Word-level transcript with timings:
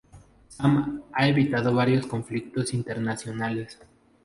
Sam 0.49 1.03
ha 1.13 1.27
evitado 1.27 1.75
varios 1.75 2.07
conflictos 2.07 2.73
internacionales. 2.73 3.77